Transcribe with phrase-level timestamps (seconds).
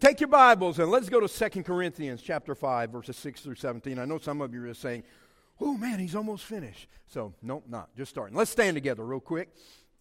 [0.00, 3.98] Take your Bibles and let's go to 2 Corinthians chapter 5, verses 6 through 17.
[3.98, 5.02] I know some of you are saying,
[5.60, 6.86] oh man, he's almost finished.
[7.08, 7.88] So, nope, not.
[7.96, 8.36] Just starting.
[8.36, 9.48] Let's stand together real quick.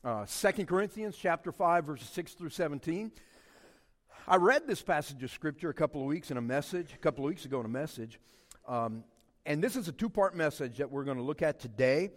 [0.04, 3.12] Uh, 2 Corinthians chapter 5, verses 6 through 17.
[4.28, 7.26] I read this passage of Scripture a couple of weeks in a message, a couple
[7.26, 8.20] of weeks ago in a message.
[8.68, 9.04] Um,
[9.48, 12.12] and this is a two part message that we're going to look at today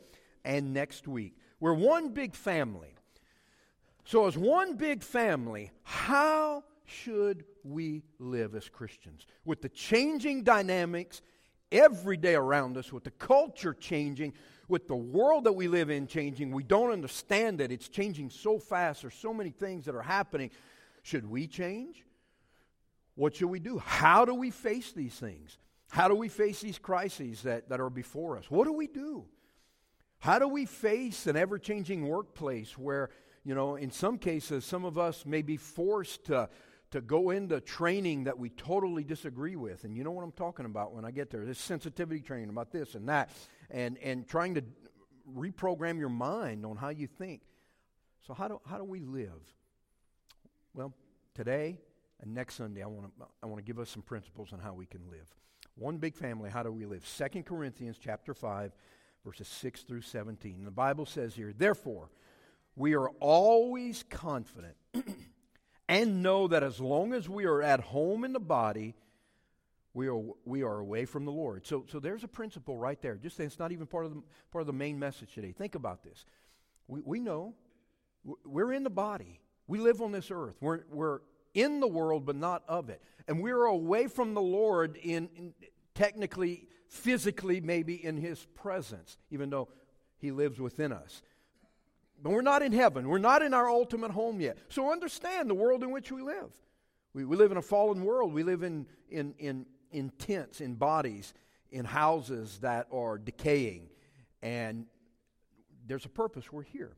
[0.44, 1.34] and next week.
[1.60, 2.94] We're one big family.
[4.04, 9.26] So, as one big family, how should we live as Christians?
[9.44, 11.22] With the changing dynamics
[11.72, 14.34] every day around us, with the culture changing,
[14.68, 18.58] with the world that we live in changing, we don't understand that it's changing so
[18.58, 19.02] fast.
[19.02, 20.50] There's so many things that are happening.
[21.02, 22.04] Should we change?
[23.14, 23.78] What should we do?
[23.78, 25.58] How do we face these things?
[25.90, 28.50] How do we face these crises that, that are before us?
[28.50, 29.26] What do we do?
[30.18, 33.10] How do we face an ever changing workplace where,
[33.44, 36.48] you know, in some cases, some of us may be forced to
[36.90, 39.84] to go into training that we totally disagree with.
[39.84, 41.44] And you know what I'm talking about when I get there.
[41.44, 43.30] This sensitivity training about this and that.
[43.70, 44.64] And, and trying to
[45.36, 47.42] reprogram your mind on how you think.
[48.26, 49.40] So, how do, how do we live?
[50.74, 50.92] Well,
[51.34, 51.78] today
[52.20, 54.74] and next Sunday, I want to I want to give us some principles on how
[54.74, 55.26] we can live.
[55.76, 57.06] One big family, how do we live?
[57.06, 58.72] Second Corinthians chapter 5,
[59.24, 60.64] verses 6 through 17.
[60.64, 62.10] The Bible says here, Therefore,
[62.76, 64.76] we are always confident
[65.90, 68.94] and know that as long as we are at home in the body,
[69.92, 71.66] we are, we are away from the Lord.
[71.66, 73.16] So, so there's a principle right there.
[73.16, 75.50] Just it's not even part of, the, part of the main message today.
[75.50, 76.24] Think about this.
[76.86, 77.54] We, we know
[78.44, 80.54] we're in the body, we live on this earth.
[80.60, 81.22] We're, we're
[81.54, 83.02] in the world, but not of it.
[83.26, 85.54] And we're away from the Lord in, in
[85.96, 89.66] technically, physically, maybe in His presence, even though
[90.18, 91.20] He lives within us.
[92.22, 93.08] But we're not in heaven.
[93.08, 94.58] We're not in our ultimate home yet.
[94.68, 96.50] So understand the world in which we live.
[97.14, 98.32] We, we live in a fallen world.
[98.32, 101.34] We live in, in, in, in tents, in bodies,
[101.70, 103.88] in houses that are decaying.
[104.42, 104.86] And
[105.86, 106.52] there's a purpose.
[106.52, 106.92] We're here.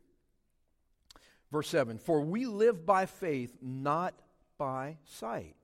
[1.50, 4.14] Verse 7 For we live by faith, not
[4.58, 5.54] by sight.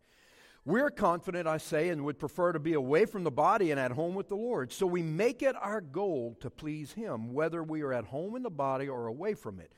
[0.69, 3.93] We're confident, I say, and would prefer to be away from the body and at
[3.93, 4.71] home with the Lord.
[4.71, 8.43] So we make it our goal to please Him, whether we are at home in
[8.43, 9.73] the body or away from it.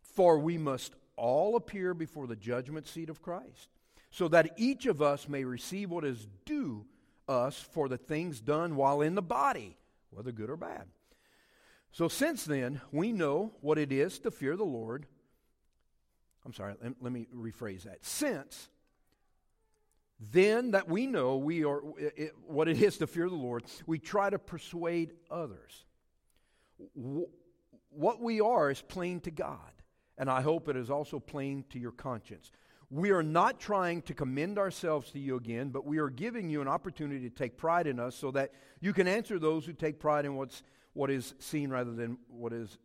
[0.00, 3.68] For we must all appear before the judgment seat of Christ,
[4.10, 6.84] so that each of us may receive what is due
[7.28, 9.76] us for the things done while in the body,
[10.10, 10.88] whether good or bad.
[11.92, 15.06] So since then, we know what it is to fear the Lord.
[16.44, 18.04] I'm sorry, let, me rephrase that.
[18.04, 18.68] Since
[20.18, 23.98] then that we know we are it, what it is to fear the Lord, we
[23.98, 25.84] try to persuade others.
[27.90, 29.72] what we are is plain to God,
[30.18, 32.50] and I hope it is also plain to your conscience.
[32.90, 36.60] We are not trying to commend ourselves to you again, but we are giving you
[36.60, 39.98] an opportunity to take pride in us so that you can answer those who take
[39.98, 42.78] pride in what's, what is seen rather than what is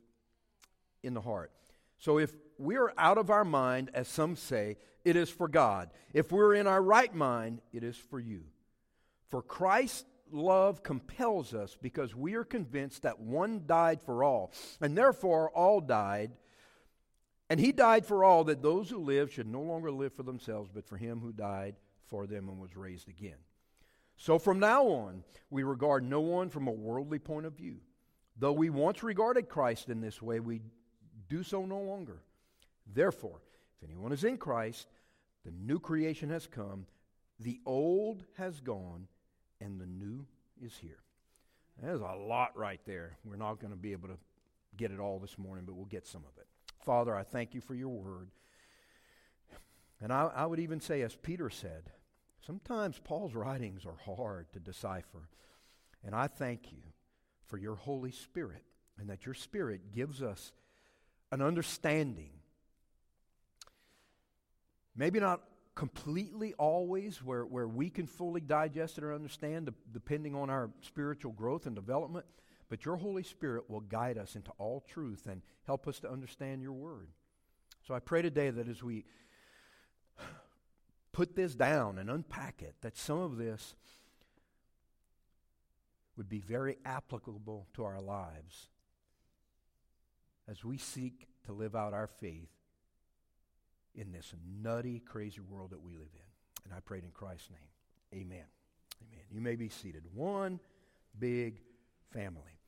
[1.03, 1.51] in the heart.
[1.97, 5.89] So if we are out of our mind, as some say, it is for God.
[6.13, 8.43] If we're in our right mind, it is for you.
[9.29, 14.97] For Christ's love compels us because we are convinced that one died for all, and
[14.97, 16.31] therefore all died.
[17.49, 20.69] And he died for all, that those who live should no longer live for themselves,
[20.71, 21.75] but for him who died
[22.05, 23.37] for them and was raised again.
[24.17, 27.77] So from now on, we regard no one from a worldly point of view.
[28.37, 30.61] Though we once regarded Christ in this way, we
[31.29, 32.21] do so no longer.
[32.93, 33.41] Therefore,
[33.77, 34.87] if anyone is in Christ,
[35.45, 36.85] the new creation has come,
[37.39, 39.07] the old has gone,
[39.61, 40.25] and the new
[40.61, 40.99] is here.
[41.81, 43.17] There's a lot right there.
[43.23, 44.17] We're not going to be able to
[44.75, 46.47] get it all this morning, but we'll get some of it.
[46.83, 48.29] Father, I thank you for your word.
[50.01, 51.91] And I, I would even say, as Peter said,
[52.45, 55.29] sometimes Paul's writings are hard to decipher.
[56.05, 56.83] And I thank you
[57.45, 58.63] for your Holy Spirit
[58.97, 60.51] and that your Spirit gives us
[61.31, 62.31] an understanding
[64.99, 65.39] Maybe not
[65.75, 71.31] completely always where, where we can fully digest it or understand, depending on our spiritual
[71.31, 72.25] growth and development,
[72.67, 76.61] but your Holy Spirit will guide us into all truth and help us to understand
[76.61, 77.07] your word.
[77.87, 79.05] So I pray today that as we
[81.13, 83.75] put this down and unpack it, that some of this
[86.17, 88.67] would be very applicable to our lives
[90.45, 92.58] as we seek to live out our faith
[93.99, 96.63] in this nutty, crazy world that we live in.
[96.65, 98.21] And I prayed in Christ's name.
[98.21, 98.45] Amen.
[99.01, 99.25] Amen.
[99.29, 100.03] You may be seated.
[100.13, 100.59] One
[101.19, 101.61] big
[102.11, 102.59] family.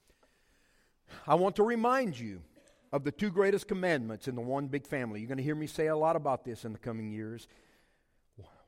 [1.25, 2.41] I want to remind you
[2.91, 5.21] of the two greatest commandments in the one big family.
[5.21, 7.47] You're going to hear me say a lot about this in the coming years.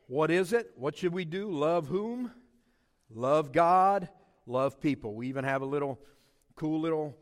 [0.07, 0.71] What is it?
[0.75, 1.49] What should we do?
[1.49, 2.31] Love whom?
[3.09, 4.09] Love God,
[4.45, 5.13] love people.
[5.13, 5.99] We even have a little
[6.55, 7.15] cool little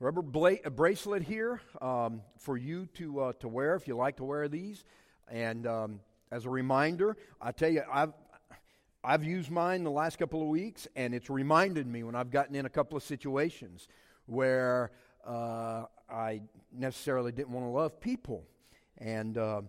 [0.00, 4.24] rubber bla- bracelet here um, for you to, uh, to wear if you like to
[4.24, 4.84] wear these.
[5.30, 6.00] And um,
[6.30, 8.12] as a reminder, I tell you, I've,
[9.02, 12.54] I've used mine the last couple of weeks, and it's reminded me when I've gotten
[12.54, 13.88] in a couple of situations
[14.26, 14.92] where
[15.26, 16.42] uh, I
[16.72, 18.44] necessarily didn't want to love people.
[18.98, 19.62] And uh,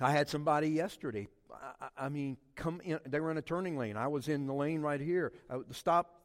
[0.00, 1.28] I had somebody yesterday.
[1.80, 2.98] I, I, mean, come in.
[3.06, 3.96] They were in a turning lane.
[3.96, 5.32] I was in the lane right here.
[5.48, 6.23] I, the stop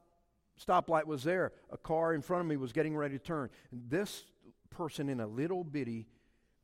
[0.65, 1.51] stoplight was there.
[1.71, 3.49] A car in front of me was getting ready to turn.
[3.71, 4.23] And This
[4.69, 6.07] person in a little bitty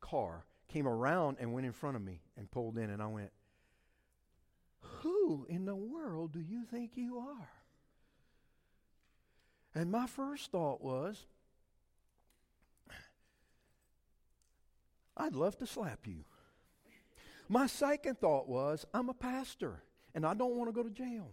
[0.00, 3.30] car came around and went in front of me and pulled in, and I went,
[4.80, 7.48] Who in the world do you think you are?
[9.74, 11.26] And my first thought was,
[15.16, 16.24] I'd love to slap you.
[17.48, 19.82] My second thought was, I'm a pastor
[20.14, 21.30] and I don't want to go to jail.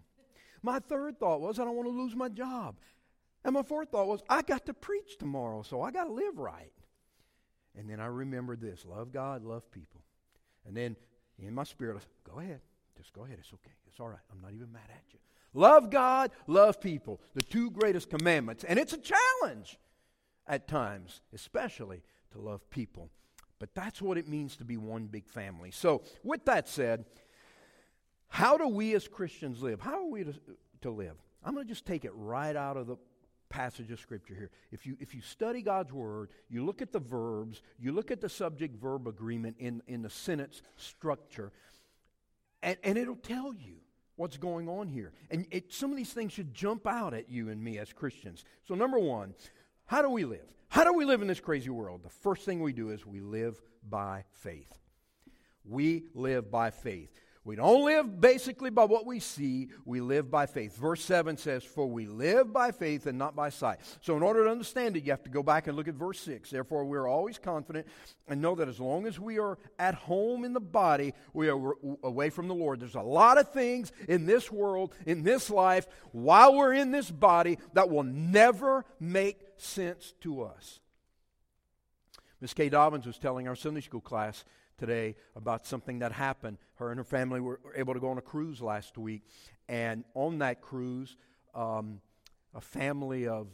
[0.63, 2.75] My third thought was, I don't want to lose my job.
[3.43, 6.39] And my fourth thought was, I got to preach tomorrow, so I got to live
[6.39, 6.71] right.
[7.77, 10.01] And then I remembered this love God, love people.
[10.65, 10.95] And then
[11.37, 12.61] in my spirit, I said, go ahead.
[12.97, 13.37] Just go ahead.
[13.39, 13.73] It's okay.
[13.87, 14.19] It's all right.
[14.31, 15.19] I'm not even mad at you.
[15.53, 17.21] Love God, love people.
[17.35, 18.63] The two greatest commandments.
[18.63, 19.77] And it's a challenge
[20.47, 22.01] at times, especially
[22.31, 23.09] to love people.
[23.59, 25.71] But that's what it means to be one big family.
[25.71, 27.05] So, with that said,
[28.33, 29.79] how do we as Christians live?
[29.79, 30.33] How are we to,
[30.81, 31.13] to live?
[31.45, 32.95] I'm going to just take it right out of the
[33.49, 34.49] passage of Scripture here.
[34.71, 38.21] If you, if you study God's Word, you look at the verbs, you look at
[38.21, 41.51] the subject verb agreement in, in the sentence structure,
[42.63, 43.75] and, and it'll tell you
[44.15, 45.13] what's going on here.
[45.29, 48.45] And it, some of these things should jump out at you and me as Christians.
[48.67, 49.35] So, number one,
[49.85, 50.51] how do we live?
[50.69, 52.01] How do we live in this crazy world?
[52.01, 54.73] The first thing we do is we live by faith.
[55.63, 57.11] We live by faith.
[57.45, 60.77] We don't live basically by what we see, we live by faith.
[60.77, 63.79] Verse 7 says, For we live by faith and not by sight.
[63.99, 66.21] So, in order to understand it, you have to go back and look at verse
[66.21, 66.49] 6.
[66.49, 67.85] Therefore, we are always confident
[68.29, 71.73] and know that as long as we are at home in the body, we are
[72.01, 72.79] away from the Lord.
[72.79, 77.11] There's a lot of things in this world, in this life, while we're in this
[77.11, 80.79] body, that will never make sense to us.
[82.39, 84.45] Miss Kay Dobbins was telling our Sunday school class
[84.77, 86.57] today about something that happened.
[86.75, 89.23] Her and her family were able to go on a cruise last week.
[89.67, 91.15] And on that cruise,
[91.55, 92.01] um,
[92.53, 93.47] a family of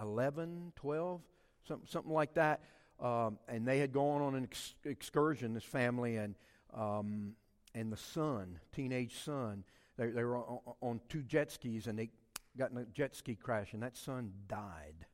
[0.00, 1.20] 11, 12,
[1.66, 2.60] something, something like that,
[3.00, 6.34] um, and they had gone on an ex- excursion, this family, and,
[6.74, 7.34] um,
[7.74, 9.64] and the son, teenage son,
[9.96, 12.10] they, they were on, on two jet skis and they
[12.56, 15.06] got in a jet ski crash, and that son died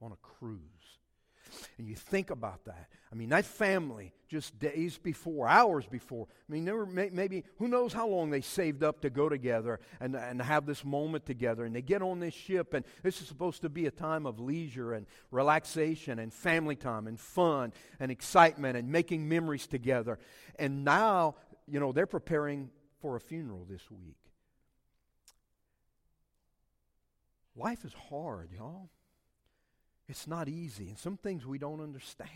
[0.00, 0.98] on a cruise.
[1.80, 2.88] And you think about that.
[3.10, 8.06] I mean, that family, just days before, hours before, I mean, maybe, who knows how
[8.06, 11.64] long they saved up to go together and, and have this moment together.
[11.64, 14.38] And they get on this ship, and this is supposed to be a time of
[14.38, 20.18] leisure and relaxation and family time and fun and excitement and making memories together.
[20.58, 21.36] And now,
[21.66, 22.68] you know, they're preparing
[23.00, 24.18] for a funeral this week.
[27.56, 28.90] Life is hard, y'all.
[30.10, 30.88] It's not easy.
[30.88, 32.34] And some things we don't understand.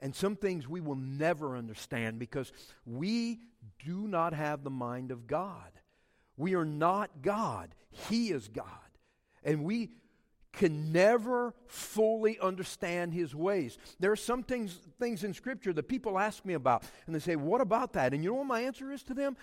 [0.00, 2.52] And some things we will never understand because
[2.84, 3.40] we
[3.84, 5.70] do not have the mind of God.
[6.36, 8.66] We are not God, He is God.
[9.44, 9.90] And we
[10.52, 13.76] can never fully understand his ways.
[13.98, 17.36] There are some things, things in Scripture that people ask me about, and they say,
[17.36, 18.14] What about that?
[18.14, 19.36] And you know what my answer is to them?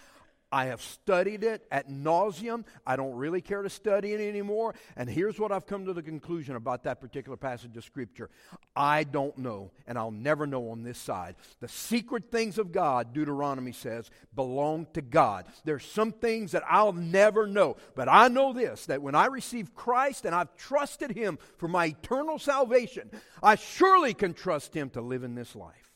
[0.51, 2.65] I have studied it at nauseum.
[2.85, 4.75] I don't really care to study it anymore.
[4.97, 8.29] And here's what I've come to the conclusion about that particular passage of Scripture
[8.75, 11.35] I don't know, and I'll never know on this side.
[11.59, 15.45] The secret things of God, Deuteronomy says, belong to God.
[15.63, 17.77] There's some things that I'll never know.
[17.95, 21.85] But I know this that when I receive Christ and I've trusted Him for my
[21.87, 23.09] eternal salvation,
[23.41, 25.91] I surely can trust Him to live in this life.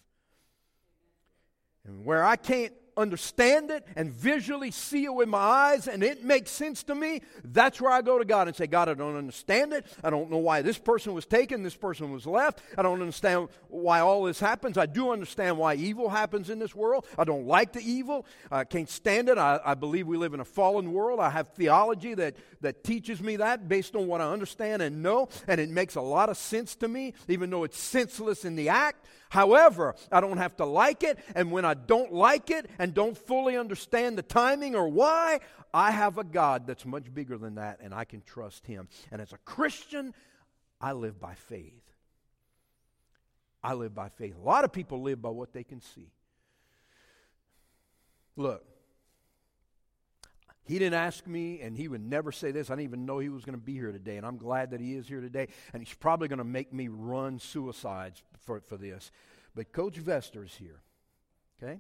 [1.86, 6.24] And where I can't understand it and visually see it with my eyes and it
[6.24, 9.18] makes sense to me, that's where I go to God and say, God, I don't
[9.18, 9.86] understand it.
[10.04, 12.62] I don't know why this person was taken, this person was left.
[12.78, 14.78] I don't understand why all this happens.
[14.78, 17.06] I do understand why evil happens in this world.
[17.18, 18.26] I don't like the evil.
[18.52, 19.38] I can't stand it.
[19.38, 21.20] I, I believe we live in a fallen world.
[21.20, 25.30] I have theology that, that teaches me that based on what I understand and know,
[25.48, 28.70] and it makes a lot of sense to me, even though it's senseless in the
[28.70, 29.06] act.
[29.36, 33.18] However, I don't have to like it, and when I don't like it and don't
[33.18, 35.42] fully understand the timing or why,
[35.74, 38.88] I have a God that's much bigger than that, and I can trust Him.
[39.12, 40.14] And as a Christian,
[40.80, 41.84] I live by faith.
[43.62, 44.36] I live by faith.
[44.42, 46.14] A lot of people live by what they can see.
[48.38, 48.64] Look,
[50.66, 52.70] he didn't ask me, and he would never say this.
[52.70, 54.80] I didn't even know he was going to be here today, and I'm glad that
[54.80, 55.48] he is here today.
[55.74, 59.12] And he's probably going to make me run suicides for, for this.
[59.54, 60.82] But Coach Vester is here,
[61.62, 61.80] okay?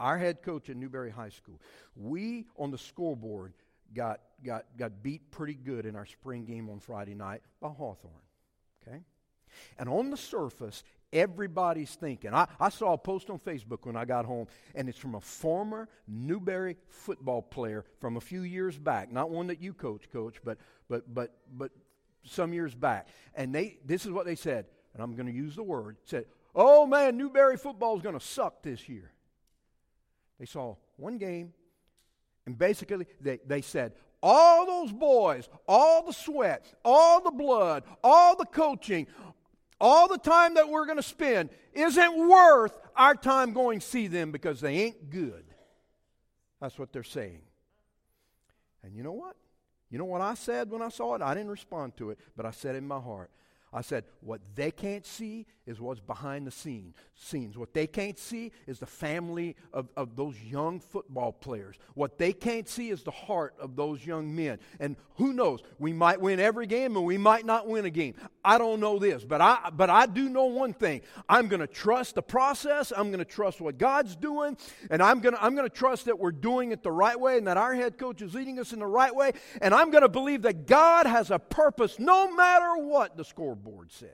[0.00, 1.60] Our head coach at Newberry High School.
[1.94, 3.52] We, on the scoreboard,
[3.94, 8.12] got, got, got beat pretty good in our spring game on Friday night by Hawthorne,
[8.82, 9.00] okay?
[9.78, 12.34] And on the surface, everybody's thinking.
[12.34, 15.20] I, I, saw a post on Facebook when I got home, and it's from a
[15.20, 19.12] former Newberry football player from a few years back.
[19.12, 21.70] Not one that you coach, coach, but but but but
[22.24, 23.08] some years back.
[23.34, 25.96] And they this is what they said, and I'm going to use the word.
[26.04, 29.12] Said, "Oh man, Newberry football is going to suck this year."
[30.38, 31.52] They saw one game,
[32.46, 38.36] and basically they, they said, all those boys, all the sweat, all the blood, all
[38.36, 39.06] the coaching,
[39.80, 44.06] all the time that we're going to spend isn't worth our time going to see
[44.06, 45.44] them because they ain't good.
[46.60, 47.42] That's what they're saying.
[48.82, 49.36] And you know what?
[49.90, 51.22] You know what I said when I saw it?
[51.22, 53.30] I didn't respond to it, but I said in my heart,
[53.72, 57.56] I said, what they can't see is what's behind the scene, scenes.
[57.56, 61.76] What they can't see is the family of, of those young football players.
[61.94, 64.58] What they can't see is the heart of those young men.
[64.80, 68.14] And who knows, we might win every game and we might not win a game.
[68.44, 71.02] I don't know this, but I, but I do know one thing.
[71.28, 72.92] I'm going to trust the process.
[72.96, 74.56] I'm going to trust what God's doing.
[74.90, 77.38] And I'm going to I'm going to trust that we're doing it the right way
[77.38, 79.32] and that our head coach is leading us in the right way.
[79.62, 83.59] And I'm going to believe that God has a purpose no matter what the scoreboard
[83.88, 84.08] says.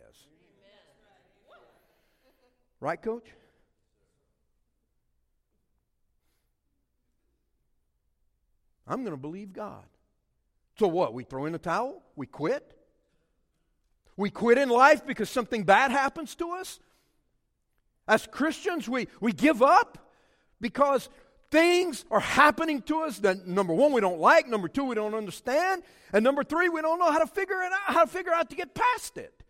[2.81, 3.27] Right, coach?
[8.87, 9.85] I'm going to believe God.
[10.79, 11.15] So what?
[11.15, 12.03] We throw in the towel?
[12.15, 12.77] We quit?
[14.17, 16.79] We quit in life because something bad happens to us?
[18.09, 19.99] As Christians, we, we give up
[20.61, 21.09] because
[21.51, 25.15] things are happening to us that number one we don't like, number two we don't
[25.15, 28.33] understand, and number three we don't know how to figure it out, how to figure
[28.33, 29.43] out to get past it.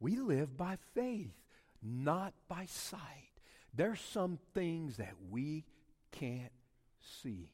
[0.00, 1.34] We live by faith,
[1.82, 3.00] not by sight.
[3.74, 5.64] There's some things that we
[6.10, 6.52] can't
[7.22, 7.48] see.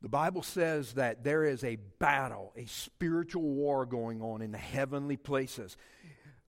[0.00, 4.58] The Bible says that there is a battle, a spiritual war going on in the
[4.58, 5.76] heavenly places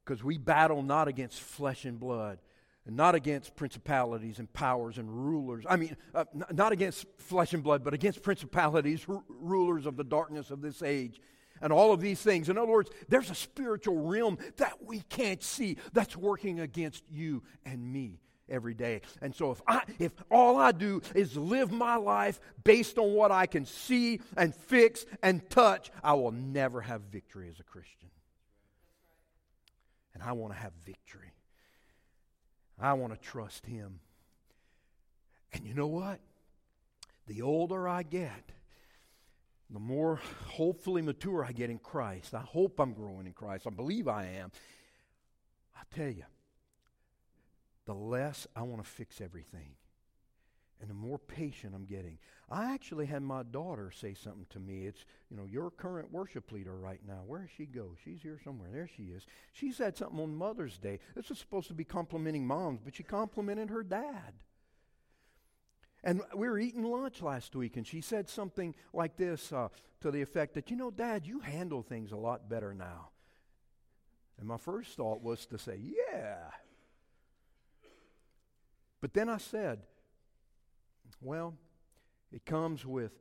[0.05, 2.39] because we battle not against flesh and blood
[2.87, 5.65] and not against principalities and powers and rulers.
[5.69, 9.97] I mean, uh, n- not against flesh and blood, but against principalities, r- rulers of
[9.97, 11.21] the darkness of this age
[11.61, 12.49] and all of these things.
[12.49, 17.43] In other words, there's a spiritual realm that we can't see that's working against you
[17.65, 19.01] and me every day.
[19.21, 23.33] And so if I if all I do is live my life based on what
[23.33, 28.11] I can see and fix and touch, I will never have victory as a Christian.
[30.15, 31.33] And I want to have victory.
[32.79, 34.01] I want to trust him.
[35.53, 36.21] And you know what?
[37.27, 38.53] The older I get,
[39.71, 42.35] the more hopefully mature I get in Christ.
[42.35, 43.67] I hope I'm growing in Christ.
[43.67, 44.53] I believe I am.
[45.75, 46.25] I tell you,
[47.87, 49.75] the less I want to fix everything.
[50.81, 52.19] And the more patient I'm getting.
[52.51, 54.87] I actually had my daughter say something to me.
[54.87, 57.23] It's, you know, your current worship leader right now.
[57.27, 57.93] Where does she go?
[58.05, 58.69] She's here somewhere.
[58.71, 59.27] There she is.
[59.53, 61.01] She said something on Mother's Day.
[61.15, 64.35] This was supposed to be complimenting moms, but she complimented her dad.
[66.05, 69.69] And we were eating lunch last week, and she said something like this uh,
[70.03, 73.09] to the effect that, you know, Dad, you handle things a lot better now.
[74.39, 76.37] And my first thought was to say, yeah.
[79.01, 79.81] But then I said,
[81.21, 81.55] well,
[82.33, 83.13] it comes with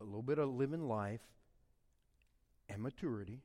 [0.00, 1.20] a little bit of living life
[2.68, 3.40] and maturity.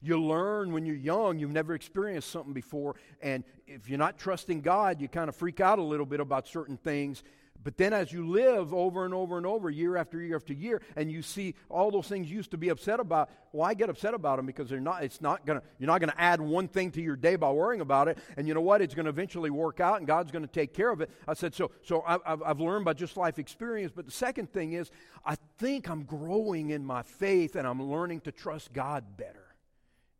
[0.00, 4.60] You learn when you're young, you've never experienced something before, and if you're not trusting
[4.60, 7.22] God, you kind of freak out a little bit about certain things.
[7.64, 10.82] But then as you live over and over and over, year after year after year,
[10.96, 14.14] and you see all those things you used to be upset about, why get upset
[14.14, 14.46] about them?
[14.46, 17.36] Because they're not, it's not gonna, you're not gonna add one thing to your day
[17.36, 18.18] by worrying about it.
[18.36, 18.82] And you know what?
[18.82, 21.10] It's gonna eventually work out and God's gonna take care of it.
[21.28, 23.92] I said, so, so I've, I've learned by just life experience.
[23.94, 24.90] But the second thing is,
[25.24, 29.42] I think I'm growing in my faith and I'm learning to trust God better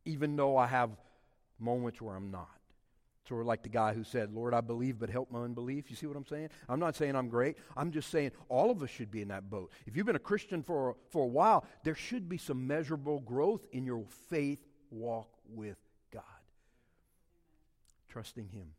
[0.05, 0.91] even though I have
[1.59, 2.49] moments where I'm not.
[3.29, 5.91] Sort of like the guy who said, Lord, I believe, but help my unbelief.
[5.91, 6.49] You see what I'm saying?
[6.69, 7.57] I'm not saying I'm great.
[7.77, 9.71] I'm just saying all of us should be in that boat.
[9.87, 13.65] If you've been a Christian for, for a while, there should be some measurable growth
[13.71, 15.77] in your faith walk with
[16.13, 16.23] God.
[18.09, 18.73] Trusting Him.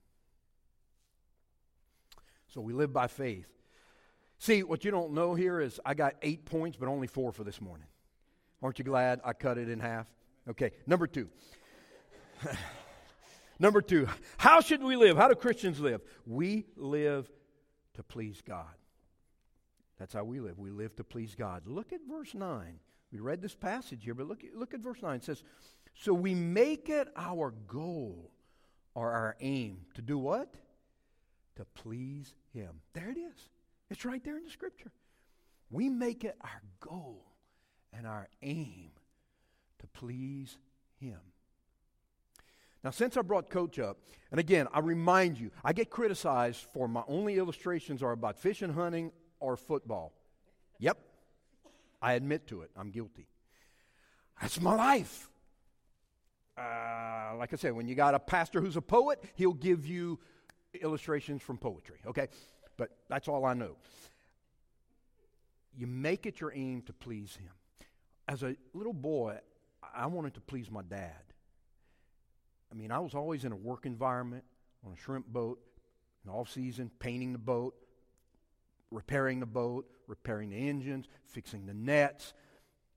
[2.53, 3.47] So we live by faith.
[4.39, 7.45] See, what you don't know here is I got eight points, but only four for
[7.45, 7.87] this morning.
[8.61, 10.07] Aren't you glad I cut it in half?
[10.49, 11.29] Okay, number two.
[13.59, 14.07] Number two,
[14.37, 15.17] how should we live?
[15.17, 16.01] How do Christians live?
[16.25, 17.31] We live
[17.95, 18.73] to please God.
[19.99, 20.57] That's how we live.
[20.57, 21.63] We live to please God.
[21.65, 22.79] Look at verse 9.
[23.11, 25.15] We read this passage here, but look, look at verse 9.
[25.15, 25.43] It says,
[25.93, 28.31] So we make it our goal
[28.95, 30.53] or our aim to do what?
[31.57, 32.81] To please Him.
[32.93, 33.49] There it is.
[33.91, 34.91] It's right there in the scripture.
[35.69, 37.23] We make it our goal
[37.95, 38.91] and our aim
[39.79, 40.57] to please
[40.99, 41.19] Him.
[42.83, 43.97] Now, since I brought Coach up,
[44.29, 48.73] and again, I remind you, I get criticized for my only illustrations are about fishing,
[48.73, 50.13] hunting, or football.
[50.79, 50.97] Yep,
[52.01, 52.71] I admit to it.
[52.75, 53.27] I'm guilty.
[54.41, 55.29] That's my life.
[56.57, 60.19] Uh, like I said, when you got a pastor who's a poet, he'll give you
[60.81, 62.27] illustrations from poetry, okay?
[62.77, 63.77] But that's all I know.
[65.75, 67.51] You make it your aim to please him.
[68.27, 69.39] As a little boy,
[69.95, 71.32] I wanted to please my dad.
[72.73, 74.43] I mean, I was always in a work environment
[74.83, 75.59] on a shrimp boat,
[76.25, 77.75] in off season, painting the boat,
[78.89, 82.33] repairing the boat, repairing the engines, fixing the nets,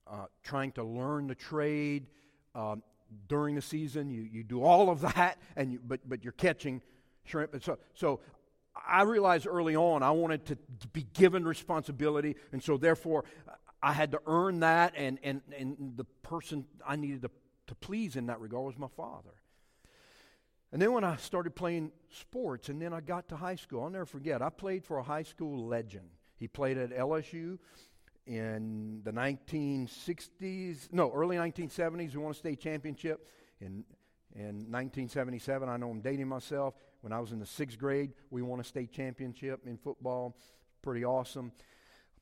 [0.07, 2.07] uh, trying to learn the trade.
[2.55, 2.83] Um,
[3.29, 6.81] during the season, you, you do all of that, and you, but, but you're catching
[7.25, 7.53] shrimp.
[7.53, 8.21] And so, so
[8.89, 10.59] I realized early on I wanted to,
[10.93, 13.25] be given responsibility, and so therefore
[13.83, 17.31] I had to earn that, and, and, and the person I needed to,
[17.67, 19.35] to please in that regard was my father.
[20.73, 23.91] And then when I started playing sports, and then I got to high school, I'll
[23.91, 26.09] never forget, I played for a high school legend.
[26.39, 27.59] He played at LSU
[28.27, 32.15] in the 1960s, no, early 1970s.
[32.15, 33.29] We won a state championship.
[33.61, 33.85] In,
[34.35, 36.75] in 1977, I know I'm dating myself.
[37.01, 40.37] When I was in the sixth grade, we won a state championship in football.
[40.83, 41.53] Pretty awesome.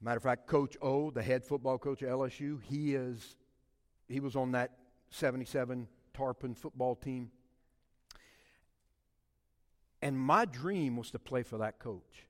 [0.01, 3.37] Matter of fact, Coach O, the head football coach at LSU, he is
[4.07, 4.73] he was on that
[5.11, 7.31] 77 Tarpon football team.
[10.05, 12.27] And my dream was to play for that coach.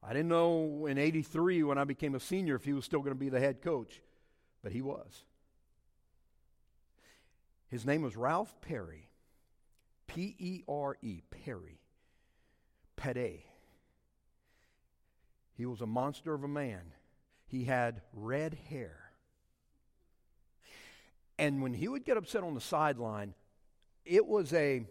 [0.00, 3.12] I didn't know in 83 when I became a senior if he was still going
[3.12, 4.00] to be the head coach,
[4.62, 5.24] but he was.
[7.66, 9.08] His name was Ralph Perry.
[10.06, 11.80] P E R E, Perry.
[12.96, 13.42] Pede.
[15.54, 16.92] He was a monster of a man.
[17.48, 18.96] He had red hair.
[21.36, 23.34] And when he would get upset on the sideline,
[24.04, 24.86] it was a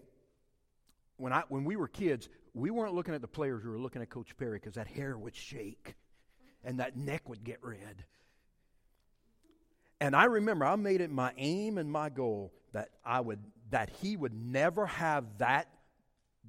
[1.18, 4.02] when I when we were kids, we weren't looking at the players, we were looking
[4.02, 5.96] at Coach Perry because that hair would shake
[6.64, 8.06] and that neck would get red.
[10.02, 13.40] And I remember I made it my aim and my goal that I would
[13.72, 15.70] that he would never have that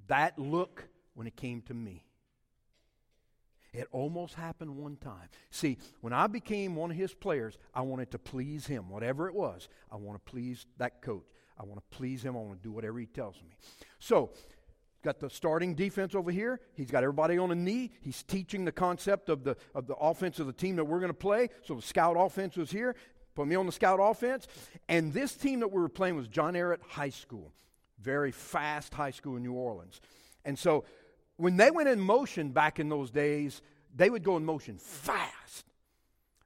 [0.09, 2.05] that look when it came to me.
[3.73, 5.29] It almost happened one time.
[5.51, 9.35] See, when I became one of his players, I wanted to please him, whatever it
[9.35, 9.69] was.
[9.93, 11.27] I want to please that coach.
[11.59, 12.37] I want to please him.
[12.37, 13.57] I want to do whatever he tells me.
[13.99, 14.31] So,
[15.03, 16.61] got the starting defense over here.
[16.75, 17.93] He's got everybody on a knee.
[18.01, 21.11] He's teaching the concept of the, of the offense of the team that we're going
[21.11, 21.49] to play.
[21.63, 22.97] So the scout offense was here.
[23.35, 24.49] Put me on the scout offense.
[24.89, 27.53] And this team that we were playing was John Ehret High School,
[28.01, 30.01] very fast high school in New Orleans.
[30.45, 30.85] And so
[31.37, 33.61] when they went in motion back in those days,
[33.95, 35.67] they would go in motion fast.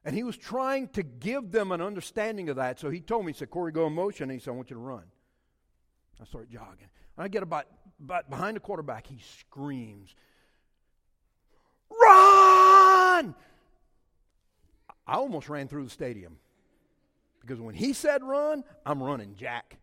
[0.03, 2.79] And he was trying to give them an understanding of that.
[2.79, 4.23] So he told me, he said, Corey, go in motion.
[4.23, 5.03] And he said, I want you to run.
[6.19, 6.89] I started jogging.
[7.17, 7.65] And I get about,
[8.03, 10.15] about behind the quarterback, he screams,
[11.89, 13.35] Run!
[15.07, 16.37] I almost ran through the stadium.
[17.41, 19.77] Because when he said run, I'm running, Jack.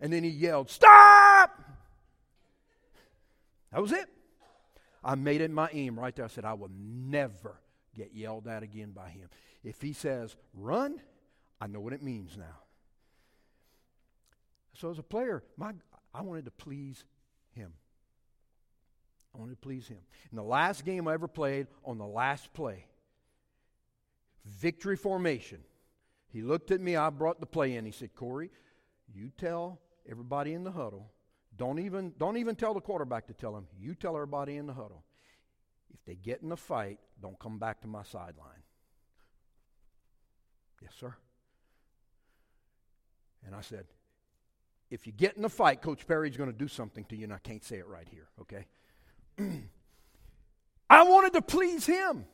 [0.00, 1.60] And then he yelled, Stop!
[3.72, 4.08] That was it.
[5.02, 6.24] I made it my aim right there.
[6.24, 7.60] I said, I will never
[7.94, 9.28] get yelled at again by him.
[9.62, 11.00] If he says run,
[11.60, 12.60] I know what it means now.
[14.74, 15.72] So as a player, my
[16.12, 17.04] I wanted to please
[17.54, 17.72] him.
[19.34, 19.98] I wanted to please him.
[20.30, 22.86] In the last game I ever played, on the last play,
[24.44, 25.58] victory formation,
[26.28, 26.96] he looked at me.
[26.96, 27.84] I brought the play in.
[27.84, 28.50] He said, Corey,
[29.12, 31.10] you tell everybody in the huddle.
[31.56, 33.66] Don't even, don't even tell the quarterback to tell him.
[33.78, 35.04] You tell everybody in the huddle.
[35.92, 38.62] If they get in a fight, don't come back to my sideline.
[40.82, 41.14] Yes, sir.
[43.46, 43.86] And I said,
[44.94, 47.32] if you get in a fight, Coach Perry's going to do something to you, and
[47.32, 48.66] I can't say it right here, okay?
[50.88, 52.24] I wanted to please him.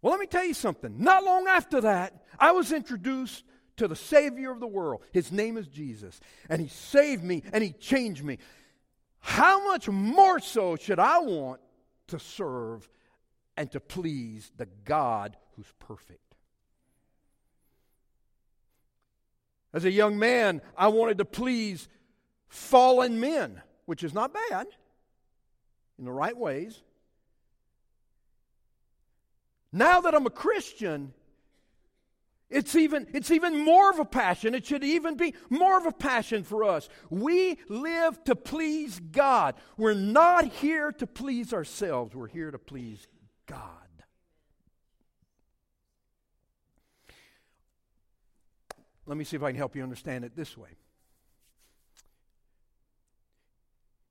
[0.00, 0.94] Well, let me tell you something.
[0.98, 3.44] Not long after that, I was introduced
[3.76, 5.02] to the Savior of the world.
[5.12, 6.18] His name is Jesus.
[6.48, 8.38] And He saved me and He changed me.
[9.18, 11.60] How much more so should I want
[12.08, 12.88] to serve
[13.56, 16.25] and to please the God who's perfect?
[19.72, 21.88] As a young man, I wanted to please
[22.48, 24.66] fallen men, which is not bad
[25.98, 26.82] in the right ways.
[29.72, 31.12] Now that I'm a Christian,
[32.48, 34.54] it's even, it's even more of a passion.
[34.54, 36.88] It should even be more of a passion for us.
[37.10, 39.56] We live to please God.
[39.76, 43.06] We're not here to please ourselves, we're here to please
[43.46, 43.85] God.
[49.06, 50.70] Let me see if I can help you understand it this way.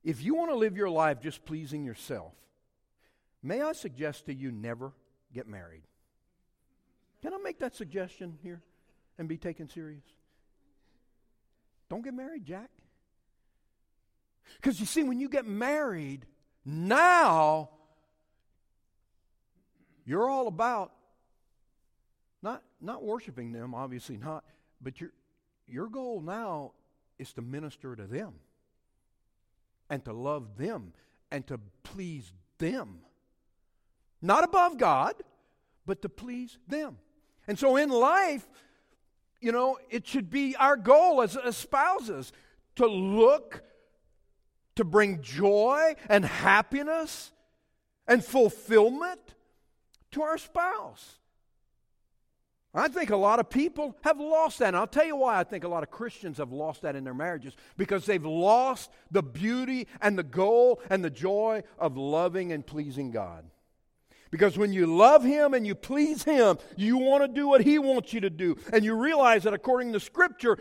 [0.03, 2.33] If you want to live your life just pleasing yourself,
[3.43, 4.93] may I suggest to you never
[5.33, 5.83] get married?
[7.21, 8.61] Can I make that suggestion here
[9.17, 10.03] and be taken serious?
[11.89, 12.69] Don't get married, Jack.
[14.57, 16.25] Because you see, when you get married,
[16.63, 17.69] now
[20.05, 20.91] you're all about
[22.41, 24.43] not, not worshiping them, obviously not,
[24.85, 25.09] but your,
[25.67, 26.71] your goal now
[27.17, 28.35] is to minister to them
[29.89, 30.93] and to love them
[31.31, 32.99] and to please them.
[34.21, 35.15] Not above God,
[35.87, 36.97] but to please them.
[37.47, 38.47] And so in life,
[39.41, 42.31] you know, it should be our goal as, as spouses
[42.75, 43.63] to look
[44.75, 47.31] to bring joy and happiness
[48.07, 49.33] and fulfillment
[50.11, 51.17] to our spouse.
[52.75, 54.69] I think a lot of people have lost that.
[54.69, 57.03] And I'll tell you why I think a lot of Christians have lost that in
[57.05, 62.51] their marriages because they've lost the beauty and the goal and the joy of loving
[62.51, 63.45] and pleasing God.
[64.35, 67.79] Because when you love Him and you please Him, you want to do what He
[67.79, 68.57] wants you to do.
[68.73, 70.57] And you realize that according to Scripture,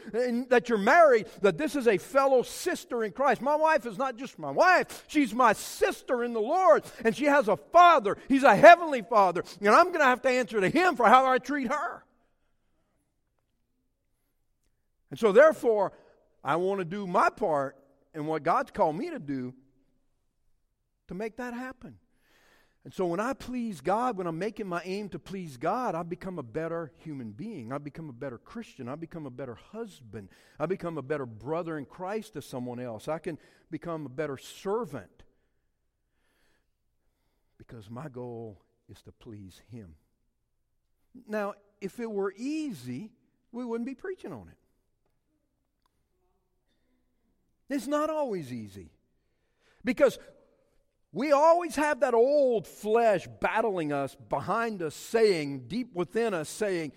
[0.49, 3.43] that you're married, that this is a fellow sister in Christ.
[3.43, 6.85] My wife is not just my wife, she's my sister in the Lord.
[7.05, 8.17] And she has a father.
[8.29, 9.43] He's a heavenly father.
[9.59, 12.05] And I'm going to have to answer to Him for how I treat her.
[15.11, 15.91] And so, therefore,
[16.45, 17.77] I want to do my part
[18.15, 19.53] in what God's called me to do
[21.09, 21.97] to make that happen.
[22.85, 26.03] And so when I please God, when I'm making my aim to please God, I
[26.03, 27.73] become a better human being.
[27.73, 28.91] I become a better Christian.
[28.91, 30.29] I become a better husband.
[30.59, 33.09] I become a better brother in Christ to someone else.
[33.09, 33.39] I can
[33.71, 35.23] become a better servant
[37.57, 39.95] because my goal is to please Him.
[41.27, 43.13] Now, if it were easy,
[43.51, 44.59] we wouldn't be preaching on it.
[47.75, 48.91] It's not always easy.
[49.83, 50.19] Because
[51.15, 56.91] we always have that old flesh battling us behind us, saying, deep within us, saying,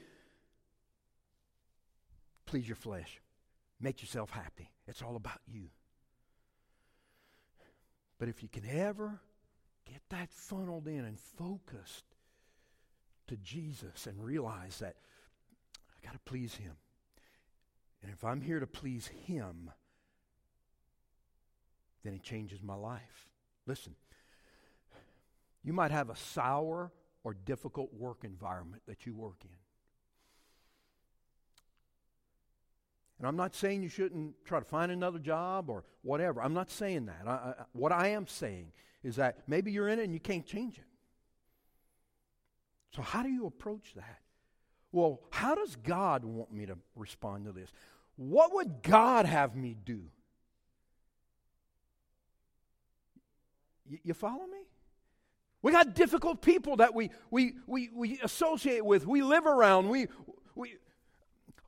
[2.48, 3.22] please your flesh.
[3.80, 4.72] Make yourself happy.
[4.88, 5.70] It's all about you.
[8.18, 9.22] But if you can ever
[9.86, 12.06] get that funneled in and focused
[13.28, 14.96] to Jesus and realize that
[15.76, 16.74] I got to please Him.
[18.02, 19.70] And if I'm here to please Him,
[22.04, 23.30] then it changes my life.
[23.68, 23.94] Listen,
[25.68, 26.94] you might have a sour
[27.26, 29.50] or difficult work environment that you work in.
[33.20, 36.42] And I'm not saying you shouldn't try to find another job or whatever.
[36.42, 37.24] I'm not saying that.
[37.28, 38.72] I, I, what I am saying
[39.04, 40.86] is that maybe you're in it and you can't change it.
[42.96, 44.22] So, how do you approach that?
[44.94, 47.74] Well, how does God want me to respond to this?
[48.16, 50.04] What would God have me do?
[53.92, 54.60] Y- you follow me?
[55.62, 60.08] We got difficult people that we, we, we, we associate with, we live around, we,
[60.56, 60.76] we,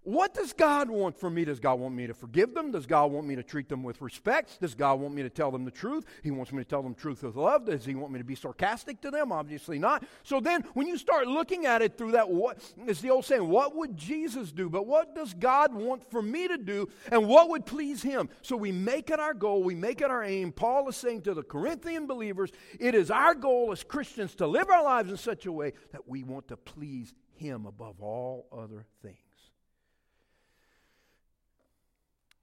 [0.04, 1.44] what does God want from me?
[1.44, 2.72] Does God want me to forgive them?
[2.72, 4.60] Does God want me to treat them with respect?
[4.62, 6.06] Does God want me to tell them the truth?
[6.24, 7.66] He wants me to tell them truth with love.
[7.66, 9.32] Does He want me to be sarcastic to them?
[9.32, 10.06] Obviously not.
[10.24, 13.48] So then, when you start looking at it through that, what is the old saying?
[13.48, 14.70] What would Jesus do?
[14.70, 16.88] But what does God want for me to do?
[17.12, 18.30] And what would please Him?
[18.42, 19.64] So we make it our goal.
[19.64, 20.54] We make it our aim.
[20.54, 24.70] Paul is saying to the Corinthian believers, it is our goal as Christians to live
[24.70, 28.86] our lives in such a way that we want to please Him above all other
[29.04, 29.29] things.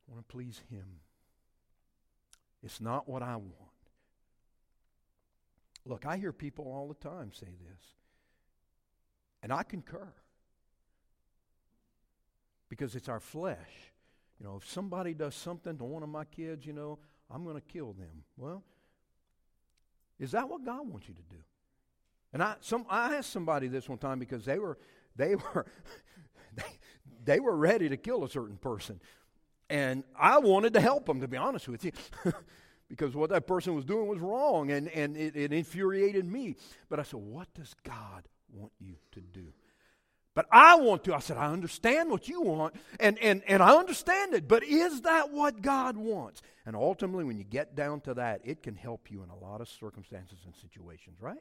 [0.09, 0.87] I want to please Him.
[2.62, 3.53] It's not what I want.
[5.85, 7.83] Look, I hear people all the time say this,
[9.42, 10.12] and I concur.
[12.69, 13.92] Because it's our flesh.
[14.40, 16.99] You know, if somebody does something to one of my kids, you know,
[17.31, 18.25] I'm going to kill them.
[18.37, 18.64] Well,
[20.19, 21.40] is that what God wants you to do?
[22.33, 24.79] And I, some, I asked somebody this one time because they were,
[25.14, 25.66] they were,
[26.55, 26.64] they,
[27.25, 29.01] they were ready to kill a certain person.
[29.68, 31.92] And I wanted to help him, to be honest with you,
[32.88, 36.57] because what that person was doing was wrong and, and it, it infuriated me.
[36.88, 39.52] But I said, What does God want you to do?
[40.37, 41.14] But I want to.
[41.14, 45.00] I said, I understand what you want, and, and, and I understand it, but is
[45.00, 46.42] that what God wants?
[46.66, 49.62] And ultimately, when you get down to that, it can help you in a lot
[49.62, 51.38] of circumstances and situations, right?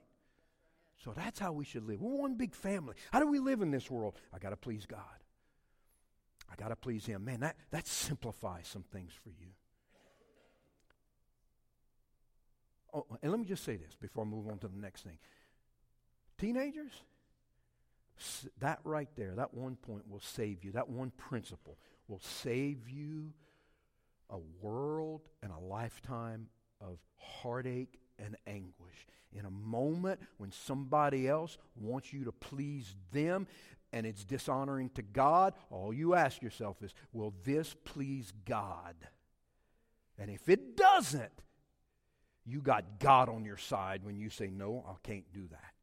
[1.03, 2.01] So that's how we should live.
[2.01, 2.95] We're one big family.
[3.11, 4.15] How do we live in this world?
[4.33, 5.01] I got to please God.
[6.51, 7.25] I got to please Him.
[7.25, 9.47] Man, that, that simplifies some things for you.
[12.93, 15.17] Oh, and let me just say this before I move on to the next thing.
[16.38, 16.91] Teenagers,
[18.60, 20.71] that right there, that one point will save you.
[20.71, 21.77] That one principle
[22.08, 23.34] will save you
[24.29, 26.47] a world and a lifetime
[26.81, 29.08] of heartache and anguish.
[29.34, 33.47] In a moment when somebody else wants you to please them
[33.95, 38.95] and it's dishonoring to God, all you ask yourself is, will this please God?
[40.19, 41.31] And if it doesn't,
[42.45, 45.73] you got God on your side when you say, no, I can't do that.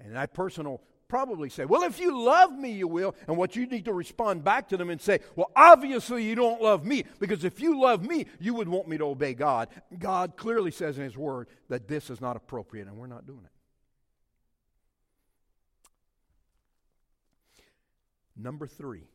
[0.00, 3.14] And that person will probably say, Well, if you love me, you will.
[3.28, 6.60] And what you need to respond back to them and say, Well, obviously you don't
[6.60, 9.68] love me, because if you love me, you would want me to obey God.
[9.96, 13.44] God clearly says in His Word that this is not appropriate, and we're not doing
[13.44, 13.53] it.
[18.36, 19.08] Number three,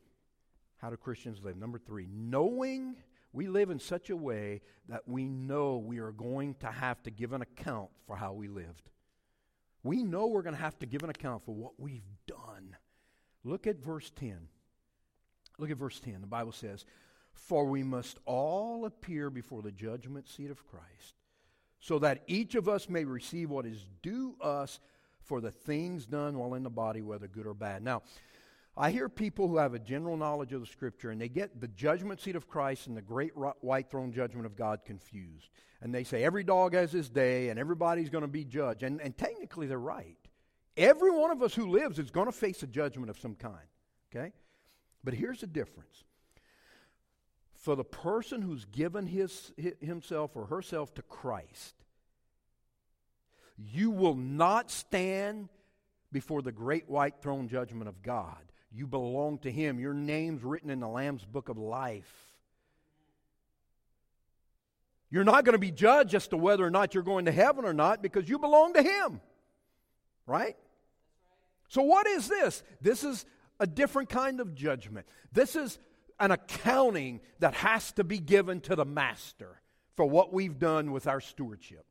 [0.78, 1.58] how do Christians live?
[1.58, 2.96] Number three, knowing
[3.32, 7.12] we live in such a way that we know we are going to have to
[7.12, 8.90] give an account for how we lived.
[9.84, 12.76] We know we're going to have to give an account for what we've done.
[13.44, 14.48] Look at verse 10.
[15.58, 16.22] Look at verse 10.
[16.22, 16.86] The Bible says,
[17.34, 21.16] For we must all appear before the judgment seat of Christ,
[21.80, 24.80] so that each of us may receive what is due us
[25.22, 27.84] for the things done while in the body, whether good or bad.
[27.84, 28.02] Now,
[28.82, 31.68] I hear people who have a general knowledge of the Scripture and they get the
[31.68, 35.50] judgment seat of Christ and the great white throne judgment of God confused.
[35.82, 38.84] And they say every dog has his day and everybody's going to be judged.
[38.84, 40.16] And, and technically, they're right.
[40.78, 43.68] Every one of us who lives is going to face a judgment of some kind.
[44.16, 44.32] Okay?
[45.04, 46.06] But here's the difference
[47.54, 51.76] for the person who's given his, himself or herself to Christ,
[53.58, 55.50] you will not stand
[56.14, 58.49] before the great white throne judgment of God.
[58.72, 59.80] You belong to Him.
[59.80, 62.12] Your name's written in the Lamb's book of life.
[65.10, 67.66] You're not going to be judged as to whether or not you're going to heaven
[67.66, 69.22] or not because you belong to Him.
[70.28, 70.56] Right?
[71.68, 72.64] So, what is this?
[72.82, 73.26] This is
[73.60, 75.08] a different kind of judgment.
[75.32, 75.80] This is
[76.20, 79.62] an accounting that has to be given to the Master
[79.96, 81.86] for what we've done with our stewardship.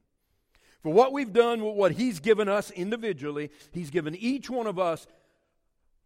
[0.82, 4.78] For what we've done with what He's given us individually, He's given each one of
[4.78, 5.06] us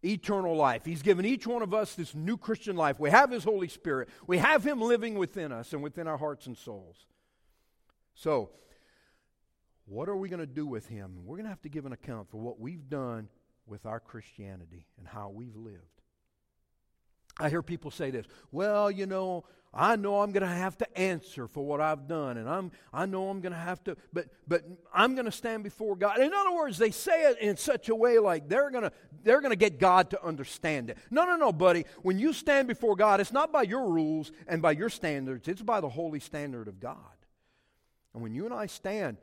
[0.03, 0.85] eternal life.
[0.85, 2.99] He's given each one of us this new Christian life.
[2.99, 6.47] We have His Holy Spirit, we have Him living within us and within our hearts
[6.47, 7.05] and souls.
[8.15, 8.51] So,
[9.85, 11.25] what are we going to do with Him?
[11.25, 13.27] We're going to have to give an account for what we've done
[13.65, 15.77] with our Christianity and how we've lived.
[17.39, 20.97] I hear people say this well, you know, I know I'm going to have to
[20.97, 24.27] answer for what I've done, and I'm, I know I'm going to have to, but,
[24.47, 26.19] but I'm going to stand before God.
[26.19, 28.91] In other words, they say it in such a way like they're going to,
[29.23, 30.97] they're going to get God to understand it.
[31.09, 31.85] No, no, no, buddy.
[32.03, 35.63] When you stand before God, it's not by your rules and by your standards, it's
[35.63, 36.97] by the holy standard of God.
[38.13, 39.17] And when you and I stand,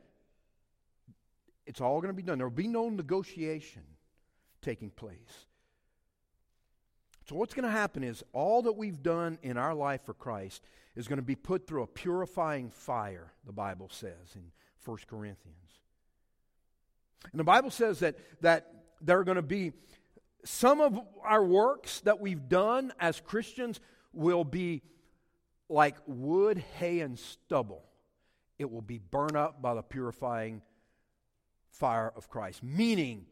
[1.65, 2.39] it's all going to be done.
[2.39, 3.83] There will be no negotiation
[4.61, 5.45] taking place.
[7.27, 10.63] So, what's going to happen is all that we've done in our life for Christ
[10.95, 14.51] is going to be put through a purifying fire, the Bible says in
[14.83, 15.57] 1 Corinthians.
[17.31, 19.73] And the Bible says that, that there are going to be
[20.43, 23.79] some of our works that we've done as Christians
[24.11, 24.81] will be
[25.69, 27.83] like wood, hay, and stubble.
[28.57, 30.61] It will be burned up by the purifying
[31.69, 32.63] fire of Christ.
[32.63, 33.25] Meaning,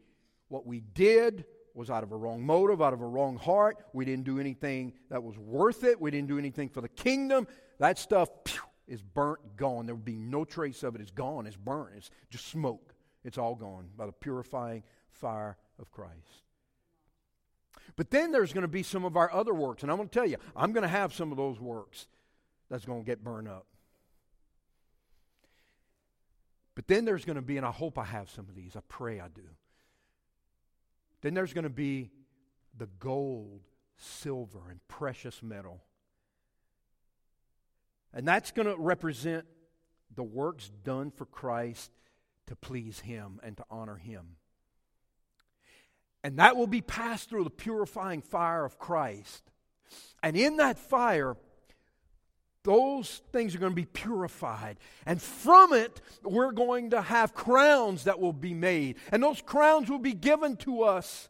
[0.48, 3.78] what we did was out of a wrong motive, out of a wrong heart.
[3.92, 6.00] We didn't do anything that was worth it.
[6.00, 7.46] We didn't do anything for the kingdom.
[7.78, 9.86] That stuff pew, is burnt, gone.
[9.86, 11.00] There will be no trace of it.
[11.00, 11.46] It's gone.
[11.46, 11.90] It's burnt.
[11.96, 12.94] It's just smoke.
[13.24, 16.42] It's all gone by the purifying fire of Christ.
[17.96, 19.82] But then there's going to be some of our other works.
[19.82, 22.06] And I'm going to tell you, I'm going to have some of those works
[22.68, 23.66] that's going to get burned up.
[26.74, 28.80] But then there's going to be, and I hope I have some of these, I
[28.88, 29.42] pray I do.
[31.22, 32.10] Then there's going to be
[32.76, 33.60] the gold,
[33.96, 35.82] silver, and precious metal.
[38.12, 39.44] And that's going to represent
[40.14, 41.90] the works done for Christ
[42.46, 44.36] to please Him and to honor Him.
[46.22, 49.42] And that will be passed through the purifying fire of Christ.
[50.22, 51.36] And in that fire,
[52.62, 54.78] those things are going to be purified.
[55.06, 58.96] And from it, we're going to have crowns that will be made.
[59.10, 61.28] And those crowns will be given to us.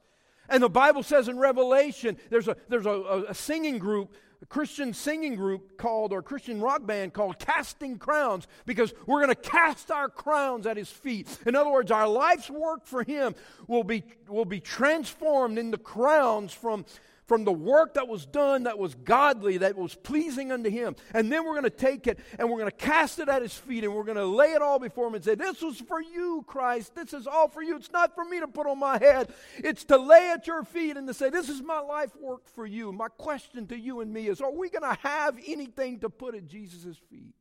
[0.49, 4.13] And the Bible says in Revelation, there's a, there's a, a singing group,
[4.43, 9.35] a Christian singing group called, or Christian rock band called Casting Crowns, because we're going
[9.35, 11.29] to cast our crowns at his feet.
[11.47, 13.37] In other words, our life's work for him
[13.69, 16.85] will be, will be transformed into crowns from
[17.31, 20.97] from the work that was done that was godly, that was pleasing unto Him.
[21.15, 23.55] And then we're going to take it and we're going to cast it at His
[23.55, 26.03] feet and we're going to lay it all before Him and say, This was for
[26.03, 26.97] you, Christ.
[26.97, 27.77] This is all for you.
[27.77, 29.33] It's not for me to put on my head.
[29.59, 32.67] It's to lay at your feet and to say, This is my life work for
[32.67, 32.91] you.
[32.91, 36.35] My question to you and me is, Are we going to have anything to put
[36.35, 37.37] at Jesus' feet?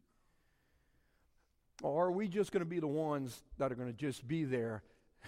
[1.82, 4.44] Or are we just going to be the ones that are going to just be
[4.44, 4.84] there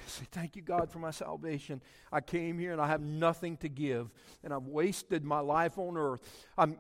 [0.08, 1.82] Say, thank you, God, for my salvation.
[2.12, 4.10] I came here and I have nothing to give,
[4.44, 6.22] and I've wasted my life on earth.
[6.58, 6.78] I'm,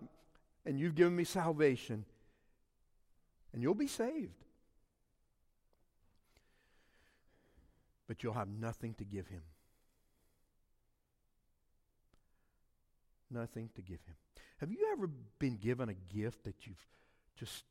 [0.65, 2.05] and you've given me salvation,
[3.53, 4.43] and you'll be saved.
[8.07, 9.43] But you'll have nothing to give him.
[13.29, 14.15] Nothing to give him.
[14.57, 16.85] Have you ever been given a gift that you've
[17.37, 17.63] just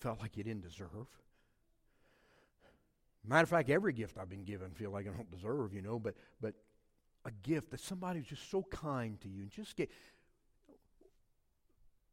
[0.00, 1.06] felt like you didn't deserve?
[3.26, 5.98] Matter of fact, every gift I've been given feel like I don't deserve, you know,
[5.98, 6.54] but but
[7.24, 9.90] a gift that somebody who's just so kind to you and just get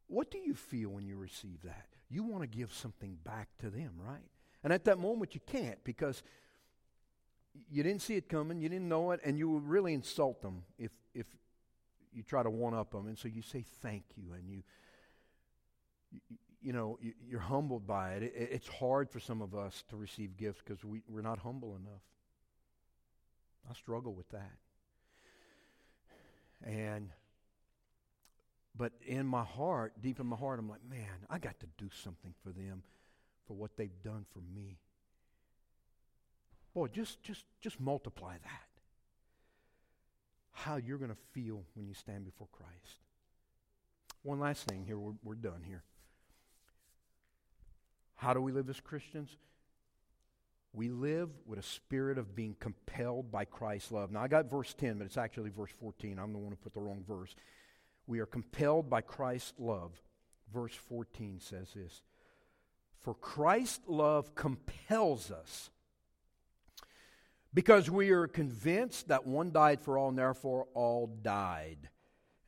[0.06, 1.86] what do you feel when you receive that?
[2.10, 4.28] You want to give something back to them, right?
[4.62, 6.22] And at that moment you can't because
[7.70, 10.64] you didn't see it coming, you didn't know it, and you would really insult them
[10.78, 11.26] if if
[12.12, 13.06] you try to one up them.
[13.06, 14.62] And so you say thank you and you,
[16.62, 16.98] you know,
[17.28, 18.32] you're humbled by it.
[18.34, 22.02] It's hard for some of us to receive gifts because we, we're not humble enough.
[23.68, 24.52] I struggle with that.
[26.64, 27.10] And,
[28.76, 31.90] but in my heart, deep in my heart, I'm like, man, I got to do
[32.02, 32.82] something for them
[33.46, 34.78] for what they've done for me.
[36.74, 38.68] Boy, just, just, just multiply that.
[40.52, 43.00] How you're going to feel when you stand before Christ.
[44.22, 45.82] One last thing here, we're, we're done here.
[48.22, 49.36] How do we live as Christians?
[50.72, 54.12] We live with a spirit of being compelled by Christ's love.
[54.12, 56.20] Now, I got verse 10, but it's actually verse 14.
[56.20, 57.34] I'm the one who put the wrong verse.
[58.06, 60.00] We are compelled by Christ's love.
[60.54, 62.00] Verse 14 says this
[63.00, 65.70] For Christ's love compels us
[67.52, 71.88] because we are convinced that one died for all, and therefore all died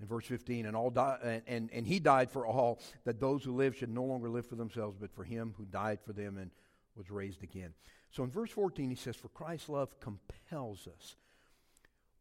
[0.05, 3.43] in verse 15 and all di- and, and, and he died for all that those
[3.43, 6.37] who live should no longer live for themselves but for him who died for them
[6.37, 6.51] and
[6.95, 7.73] was raised again.
[8.11, 11.17] So in verse 14 he says for christ's love compels us.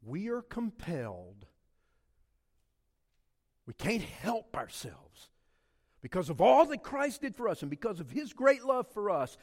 [0.01, 1.45] We are compelled.
[3.65, 5.29] We can't help ourselves.
[6.01, 9.09] Because of all that christ did for us and because of his great love for
[9.09, 9.37] us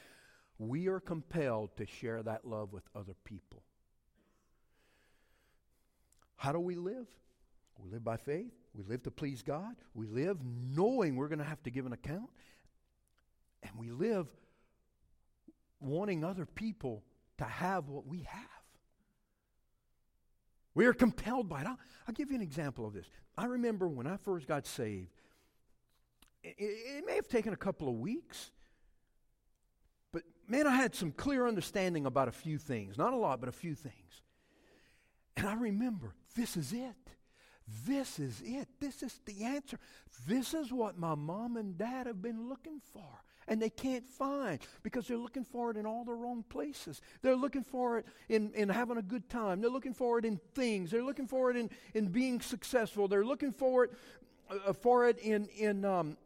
[0.59, 3.63] we are compelled to share that love with other people.
[6.37, 7.07] How do we live
[7.83, 8.53] we live by faith.
[8.75, 9.75] We live to please God.
[9.95, 12.31] We live knowing we're going to have to give an account.
[13.63, 14.27] And we live
[15.81, 17.03] wanting other people
[17.39, 18.45] to have what we have.
[20.75, 21.67] We are compelled by it.
[21.67, 23.07] I'll, I'll give you an example of this.
[23.37, 25.09] I remember when I first got saved,
[26.43, 28.53] it, it may have taken a couple of weeks,
[30.13, 32.97] but man, I had some clear understanding about a few things.
[32.97, 34.23] Not a lot, but a few things.
[35.37, 36.95] And I remember, this is it.
[37.87, 38.69] This is it.
[38.81, 39.79] This is the answer.
[40.27, 43.23] This is what my mom and dad have been looking for.
[43.49, 47.01] And they can't find because they're looking for it in all the wrong places.
[47.21, 49.61] They're looking for it in, in having a good time.
[49.61, 50.91] They're looking for it in things.
[50.91, 53.09] They're looking for it in, in being successful.
[53.09, 53.93] They're looking for it,
[54.51, 56.17] uh, for it in, in, um,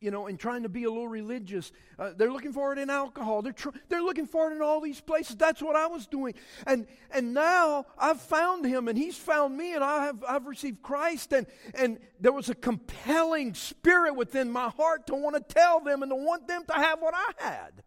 [0.00, 1.72] you know, and trying to be a little religious.
[1.98, 3.42] Uh, they're looking for it in alcohol.
[3.42, 5.36] They're, tr- they're looking for it in all these places.
[5.36, 6.34] That's what I was doing.
[6.66, 10.82] And, and now I've found him and he's found me and I have, I've received
[10.82, 11.32] Christ.
[11.32, 16.02] And, and there was a compelling spirit within my heart to want to tell them
[16.02, 17.82] and to want them to have what I had.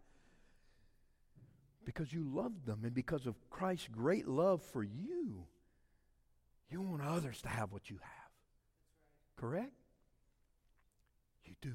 [1.84, 5.46] Because you loved them and because of Christ's great love for you,
[6.70, 8.30] you want others to have what you have.
[9.36, 9.72] Correct?
[11.44, 11.74] You do.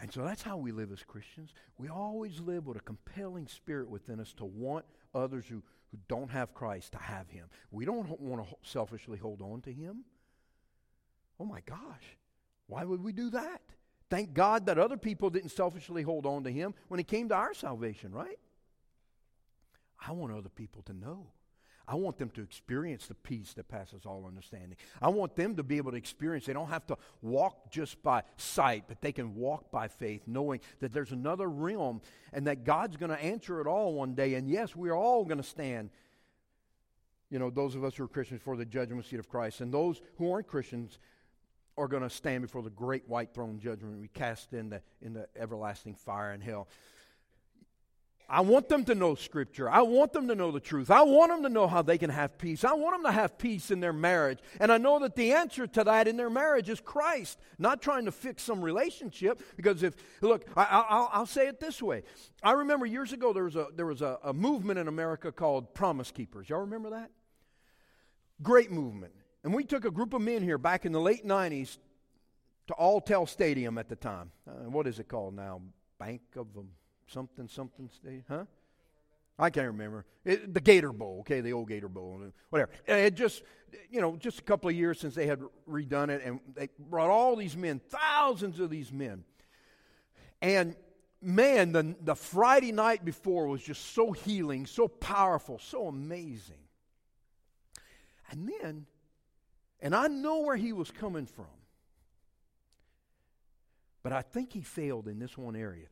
[0.00, 1.52] And so that's how we live as Christians.
[1.76, 6.30] We always live with a compelling spirit within us to want others who, who don't
[6.30, 7.46] have Christ to have Him.
[7.70, 10.04] We don't want to selfishly hold on to Him.
[11.38, 12.16] Oh my gosh,
[12.66, 13.60] why would we do that?
[14.08, 17.34] Thank God that other people didn't selfishly hold on to Him when it came to
[17.34, 18.38] our salvation, right?
[20.04, 21.26] I want other people to know.
[21.90, 24.76] I want them to experience the peace that passes all understanding.
[25.02, 26.46] I want them to be able to experience.
[26.46, 30.60] They don't have to walk just by sight, but they can walk by faith, knowing
[30.78, 32.00] that there's another realm
[32.32, 34.34] and that God's going to answer it all one day.
[34.34, 35.90] And yes, we're all going to stand.
[37.28, 39.74] You know, those of us who are Christians before the judgment seat of Christ, and
[39.74, 41.00] those who aren't Christians
[41.76, 44.00] are going to stand before the great white throne judgment.
[44.00, 46.68] We cast in the in the everlasting fire and hell.
[48.30, 49.68] I want them to know Scripture.
[49.68, 50.88] I want them to know the truth.
[50.88, 52.62] I want them to know how they can have peace.
[52.62, 54.38] I want them to have peace in their marriage.
[54.60, 58.04] And I know that the answer to that in their marriage is Christ, not trying
[58.04, 59.42] to fix some relationship.
[59.56, 62.04] Because if, look, I, will say it this way.
[62.40, 65.74] I remember years ago there was, a, there was a, a movement in America called
[65.74, 66.48] Promise Keepers.
[66.48, 67.10] Y'all remember that?
[68.42, 69.12] Great movement.
[69.42, 71.78] And we took a group of men here back in the late 90s
[72.68, 74.30] to Alltel Stadium at the time.
[74.46, 75.62] Uh, what is it called now?
[75.98, 76.68] Bank of them
[77.12, 78.44] something something state, huh?
[79.38, 80.04] I can't remember.
[80.24, 82.70] It, the Gator Bowl, okay, the old Gator Bowl, whatever.
[82.86, 83.42] It just,
[83.90, 87.08] you know, just a couple of years since they had redone it, and they brought
[87.08, 89.24] all these men, thousands of these men.
[90.42, 90.76] And
[91.22, 96.56] man, the, the Friday night before was just so healing, so powerful, so amazing.
[98.30, 98.86] And then,
[99.80, 101.46] and I know where he was coming from,
[104.02, 105.86] but I think he failed in this one area.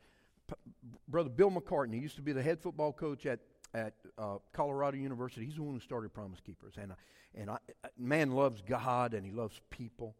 [1.09, 3.41] Brother Bill McCartney used to be the head football coach at
[3.75, 5.45] at uh, Colorado University.
[5.45, 6.97] He's the one who started Promise Keepers, and uh,
[7.35, 7.59] and I,
[7.99, 10.17] man loves God and he loves people,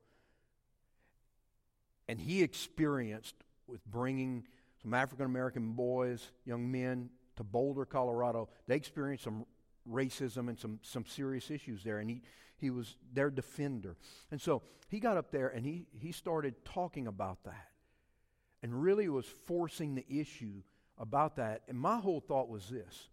[2.09, 3.35] and he experienced
[3.67, 4.47] with bringing
[4.83, 8.49] some African American boys, young men to Boulder, Colorado.
[8.67, 9.47] They experienced some
[9.91, 12.23] racism and some some serious issues there, and he
[12.57, 13.97] he was their defender,
[14.31, 17.69] and so he got up there and he he started talking about that
[18.63, 20.63] and really was forcing the issue
[20.99, 21.63] about that.
[21.69, 23.09] And my whole thought was this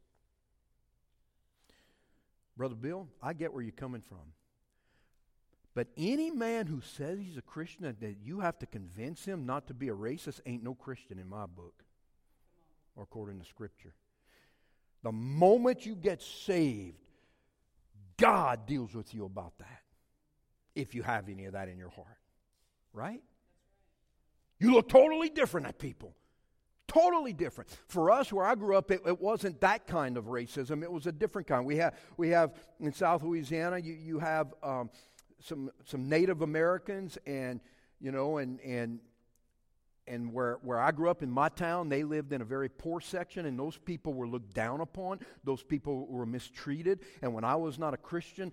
[2.58, 4.34] Brother Bill, I get where you're coming from.
[5.74, 9.46] But any man who says he's a Christian and that you have to convince him
[9.46, 11.84] not to be a racist ain't no Christian in my book
[12.96, 13.94] or according to Scripture.
[15.04, 16.96] The moment you get saved,
[18.18, 19.82] God deals with you about that
[20.76, 22.08] if you have any of that in your heart.
[22.94, 23.22] Right?
[24.60, 26.16] You look totally different at people.
[26.88, 27.70] Totally different.
[27.88, 30.84] For us, where I grew up, it, it, wasn't that kind of racism.
[30.84, 31.66] It was a different kind.
[31.66, 34.90] We have, we have in South Louisiana, you, you have um,
[35.40, 37.60] some, some Native Americans, and,
[38.00, 39.00] you know, and, and,
[40.08, 43.02] and where, where I grew up in my town, they lived in a very poor
[43.02, 45.20] section, and those people were looked down upon.
[45.44, 47.00] Those people were mistreated.
[47.24, 48.52] And when I was not a Christian,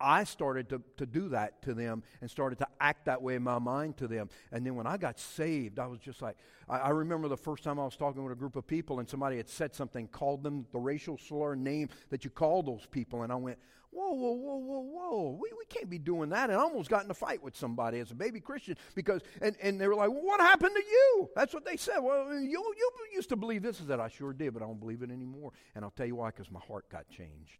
[0.00, 3.42] I started to, to do that to them and started to act that way in
[3.42, 4.28] my mind to them.
[4.50, 6.36] And then when I got saved, I was just like,
[6.68, 9.08] I, I, remember the first time I was talking with a group of people and
[9.08, 13.22] somebody had said something, called them the racial slur name that you call those people.
[13.22, 13.58] And I went,
[13.90, 15.38] whoa, whoa, whoa, whoa, whoa.
[15.40, 16.50] We, we can't be doing that.
[16.50, 19.56] And I almost got in a fight with somebody as a baby Christian because, and,
[19.60, 21.30] and they were like, well, what happened to you?
[21.34, 21.98] That's what they said.
[21.98, 23.80] Well, you, you used to believe this.
[23.80, 25.52] Is that I sure did, but I don't believe it anymore.
[25.74, 27.58] And I'll tell you why, because my heart got changed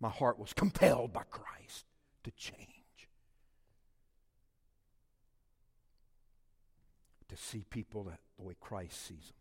[0.00, 1.86] my heart was compelled by Christ
[2.24, 2.68] to change.
[7.28, 9.32] To see people that, the way Christ sees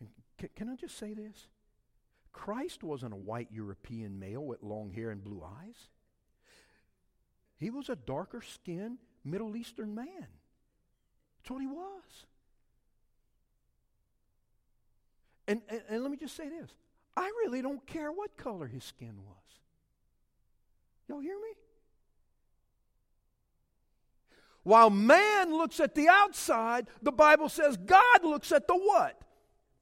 [0.00, 0.08] them.
[0.38, 1.48] Can, can I just say this?
[2.32, 5.88] Christ wasn't a white European male with long hair and blue eyes.
[7.58, 10.28] He was a darker skinned Middle Eastern man.
[11.38, 12.26] That's what he was.
[15.46, 16.70] And, and, and, let me just say this
[17.20, 19.36] I really don't care what color his skin was.
[21.06, 21.52] Y'all hear me?
[24.62, 29.20] While man looks at the outside, the Bible says God looks at the what?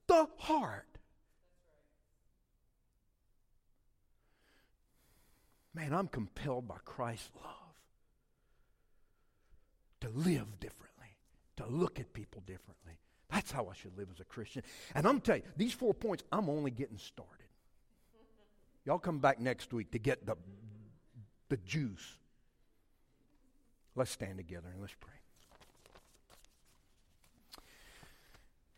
[0.09, 0.87] The heart.
[5.75, 7.55] Man, I'm compelled by Christ's love
[10.01, 11.15] to live differently,
[11.57, 12.99] to look at people differently.
[13.31, 14.63] That's how I should live as a Christian.
[14.95, 17.47] And I'm telling you, these four points, I'm only getting started.
[18.85, 20.37] Y'all come back next week to get the,
[21.49, 22.17] the juice.
[23.95, 25.13] Let's stand together and let's pray.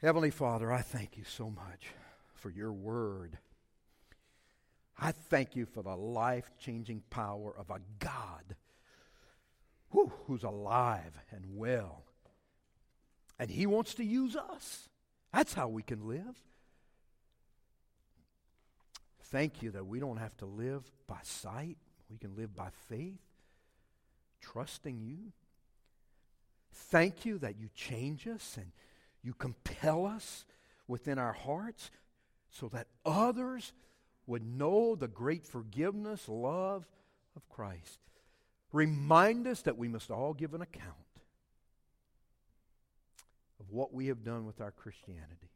[0.01, 1.89] Heavenly Father, I thank you so much
[2.35, 3.39] for your word.
[4.99, 8.57] I thank you for the life changing power of a God
[9.91, 12.05] whew, who's alive and well
[13.41, 14.91] and He wants to use us.
[15.33, 16.39] That's how we can live.
[19.25, 21.79] Thank you that we don't have to live by sight,
[22.11, 23.23] we can live by faith,
[24.43, 25.33] trusting you.
[26.73, 28.73] Thank you that you change us and
[29.23, 30.45] you compel us
[30.87, 31.91] within our hearts
[32.51, 33.73] so that others
[34.27, 36.87] would know the great forgiveness, love
[37.35, 38.01] of Christ.
[38.73, 41.10] Remind us that we must all give an account
[43.61, 45.51] of what we have done with our Christianity.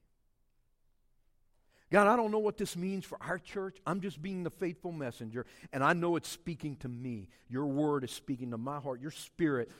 [1.90, 3.76] God, I don't know what this means for our church.
[3.86, 7.28] I'm just being the faithful messenger, and I know it's speaking to me.
[7.48, 9.00] Your word is speaking to my heart.
[9.00, 9.70] Your spirit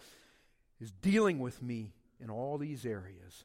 [0.81, 3.45] is dealing with me in all these areas.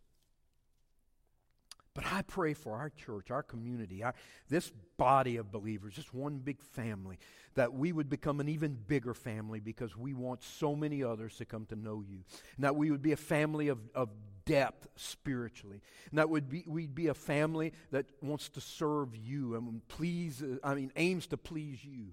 [1.96, 4.14] But I pray for our church, our community, our,
[4.50, 7.18] this body of believers, just one big family,
[7.56, 11.46] that we would become an even bigger family because we want so many others to
[11.46, 12.24] come to know you.
[12.56, 14.10] And that we would be a family of, of
[14.50, 15.82] depth spiritually.
[16.10, 20.44] And that would be, we'd be a family that wants to serve you and please,
[20.64, 22.08] I mean, aims to please you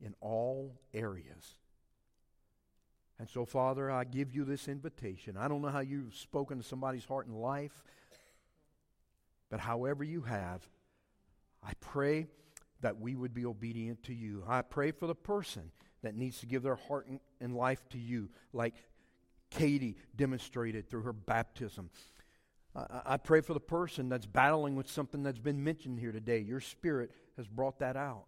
[0.00, 1.54] in all areas
[3.18, 5.36] and so, Father, I give you this invitation.
[5.36, 7.82] I don't know how you've spoken to somebody's heart and life,
[9.48, 10.68] but however you have,
[11.62, 12.26] I pray
[12.82, 14.44] that we would be obedient to you.
[14.46, 15.70] I pray for the person
[16.02, 17.08] that needs to give their heart
[17.40, 18.74] and life to you, like
[19.50, 21.90] Katie demonstrated through her baptism.
[22.74, 26.40] I pray for the person that's battling with something that's been mentioned here today.
[26.40, 28.26] Your spirit has brought that out.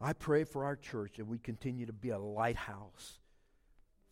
[0.00, 3.18] I pray for our church that we continue to be a lighthouse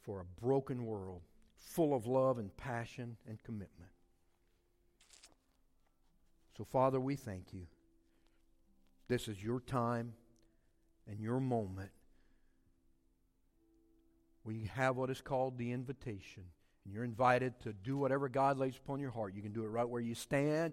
[0.03, 1.23] for a broken world
[1.57, 3.91] full of love and passion and commitment.
[6.57, 7.67] So, Father, we thank you.
[9.09, 10.13] This is your time
[11.09, 11.91] and your moment.
[14.45, 16.45] We have what is called the invitation.
[16.85, 19.35] And you're invited to do whatever God lays upon your heart.
[19.35, 20.73] You can do it right where you stand.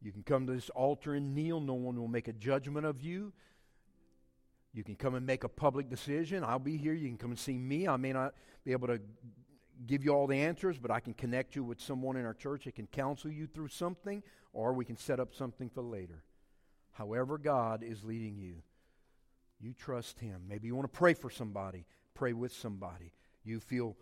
[0.00, 1.60] You can come to this altar and kneel.
[1.60, 3.32] No one will make a judgment of you.
[4.72, 6.44] You can come and make a public decision.
[6.44, 6.92] I'll be here.
[6.92, 7.88] You can come and see me.
[7.88, 8.34] I may not
[8.64, 9.00] be able to
[9.86, 12.64] give you all the answers, but I can connect you with someone in our church
[12.64, 14.22] that can counsel you through something,
[14.52, 16.24] or we can set up something for later.
[16.92, 18.62] However, God is leading you,
[19.60, 20.42] you trust Him.
[20.48, 23.12] Maybe you want to pray for somebody, pray with somebody.
[23.44, 23.96] You feel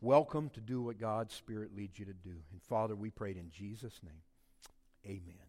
[0.00, 2.34] welcome to do what God's Spirit leads you to do.
[2.50, 4.22] And Father, we prayed in Jesus' name.
[5.06, 5.41] Amen.